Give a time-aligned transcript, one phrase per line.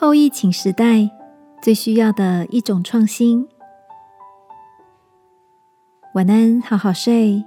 [0.00, 1.10] 后疫情时代
[1.60, 3.46] 最需要的一种创新。
[6.14, 7.44] 晚安，好好睡，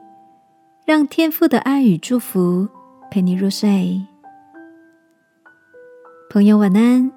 [0.86, 2.70] 让天父的爱与祝福
[3.10, 4.06] 陪你入睡。
[6.30, 7.12] 朋友，晚安。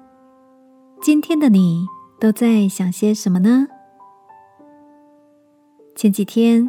[1.03, 1.85] 今天的你
[2.19, 3.67] 都在想些什么呢？
[5.95, 6.67] 前几天，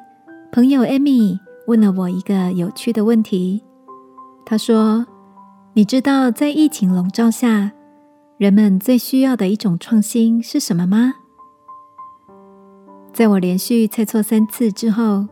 [0.52, 3.64] 朋友艾米问了我一个有趣的问题。
[4.44, 5.06] 她说
[5.72, 7.72] ：“你知道在疫情笼罩下，
[8.38, 11.12] 人们最需要的一种创新是什么吗？”
[13.12, 15.26] 在我连续猜错三次之后，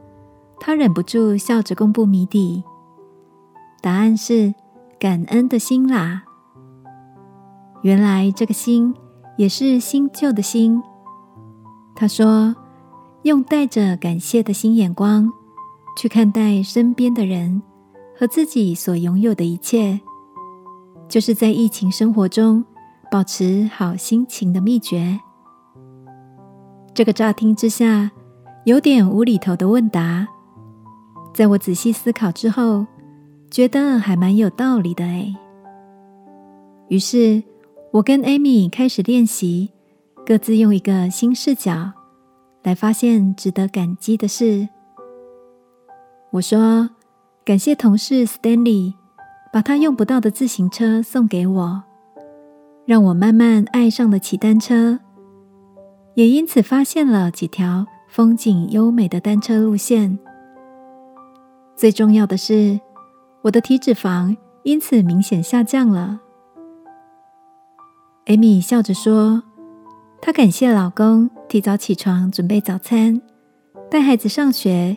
[0.61, 2.63] 他忍不住笑着公布谜底。
[3.81, 4.55] 答案是
[4.99, 6.25] 感恩的心啦。
[7.83, 8.95] 原来这个心
[9.39, 10.83] 也是新旧的心。
[11.95, 12.55] 他说。
[13.23, 15.33] 用带着感谢的新眼光
[15.99, 17.61] 去看待身边的人
[18.17, 19.99] 和自己所拥有的一切，
[21.09, 22.65] 就是在疫情生活中
[23.11, 25.19] 保持好心情的秘诀。
[26.95, 28.11] 这个乍听之下
[28.65, 30.27] 有点无厘头的问答，
[31.35, 32.87] 在我仔细思考之后，
[33.51, 35.35] 觉得还蛮有道理的哎。
[36.89, 37.43] 于是，
[37.93, 39.71] 我跟艾米开始练习，
[40.25, 41.93] 各自用一个新视角。
[42.63, 44.69] 来发现值得感激的事。
[46.33, 46.91] 我说
[47.47, 48.95] ：“感谢同事 Stanley
[49.53, 51.85] 把他用不到的自行车送给我，
[52.87, 55.01] 让我慢慢爱上了骑单车，
[56.15, 60.19] 也因此发现了几条风景优美的单车路线。
[61.75, 62.81] 最重要的是，
[63.43, 66.21] 我的体脂肪因此明显下降了。”
[68.27, 69.43] Amy 笑着说。
[70.19, 73.21] 她感谢老公提早起床准备早餐，
[73.91, 74.97] 带孩子上学，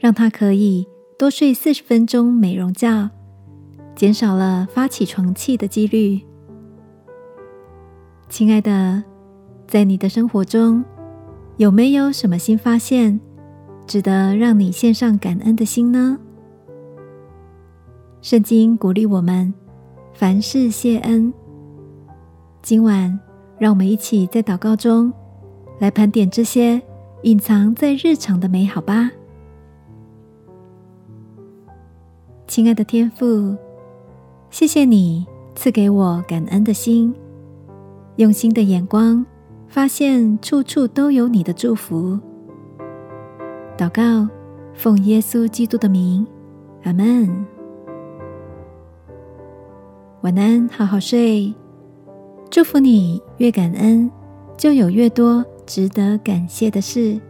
[0.00, 3.10] 让她可以多睡四十分钟美容觉，
[3.94, 6.20] 减少了发起床气的几率。
[8.28, 9.02] 亲爱的，
[9.66, 10.84] 在你的生活中，
[11.56, 13.18] 有没有什么新发现，
[13.86, 16.18] 值得让你献上感恩的心呢？
[18.20, 19.52] 圣经鼓励我们
[20.12, 21.32] 凡事谢恩。
[22.62, 23.18] 今晚。
[23.58, 25.12] 让我们一起在祷告中
[25.80, 26.80] 来盘点这些
[27.22, 29.10] 隐藏在日常的美好吧，
[32.46, 33.56] 亲爱的天父，
[34.48, 37.12] 谢谢你赐给我感恩的心，
[38.18, 39.24] 用心的眼光
[39.68, 42.18] 发现处处都有你的祝福。
[43.76, 44.28] 祷告，
[44.74, 46.26] 奉耶稣基督的名，
[46.82, 47.46] 阿门。
[50.22, 51.54] 晚安，好好睡。
[52.50, 54.10] 祝福你，越感恩，
[54.56, 57.20] 就有越多值得感谢的事。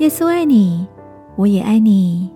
[0.00, 0.84] 耶稣爱你，
[1.36, 2.28] 我也爱你。